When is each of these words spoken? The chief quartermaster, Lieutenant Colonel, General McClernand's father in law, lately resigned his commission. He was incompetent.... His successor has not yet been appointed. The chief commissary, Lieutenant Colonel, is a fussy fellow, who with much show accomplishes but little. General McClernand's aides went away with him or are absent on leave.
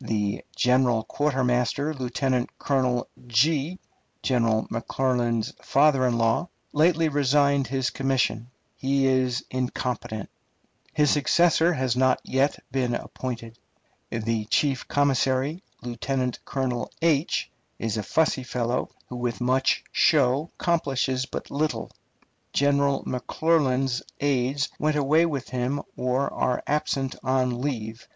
The 0.00 0.44
chief 0.54 0.84
quartermaster, 1.08 1.92
Lieutenant 1.92 2.56
Colonel, 2.60 3.08
General 3.26 4.68
McClernand's 4.68 5.52
father 5.62 6.06
in 6.06 6.16
law, 6.16 6.48
lately 6.72 7.08
resigned 7.08 7.66
his 7.66 7.90
commission. 7.90 8.52
He 8.76 9.08
was 9.08 9.42
incompetent.... 9.50 10.30
His 10.94 11.10
successor 11.10 11.72
has 11.72 11.96
not 11.96 12.20
yet 12.22 12.60
been 12.70 12.94
appointed. 12.94 13.58
The 14.10 14.44
chief 14.44 14.86
commissary, 14.86 15.64
Lieutenant 15.82 16.38
Colonel, 16.44 16.92
is 17.00 17.96
a 17.96 18.04
fussy 18.04 18.44
fellow, 18.44 18.90
who 19.08 19.16
with 19.16 19.40
much 19.40 19.82
show 19.90 20.52
accomplishes 20.60 21.26
but 21.26 21.50
little. 21.50 21.90
General 22.52 23.02
McClernand's 23.06 24.04
aides 24.20 24.68
went 24.78 24.94
away 24.94 25.26
with 25.26 25.48
him 25.48 25.82
or 25.96 26.32
are 26.32 26.62
absent 26.68 27.16
on 27.24 27.60
leave. 27.60 28.06